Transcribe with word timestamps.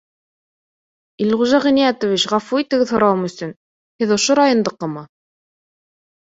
—Илғужа 1.25 1.59
Ғиниәтович, 1.65 2.25
ғәфү 2.33 2.63
итегеҙ 2.65 2.95
һорауым 2.97 3.29
өсөн, 3.29 3.55
һеҙ 4.05 4.17
ошо 4.19 4.41
райондыҡымы? 4.43 5.07